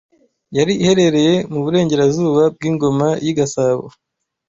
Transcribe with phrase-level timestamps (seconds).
[0.57, 3.85] yari iherereye mu burengarazuba bw’Ingoma y’i Gasabo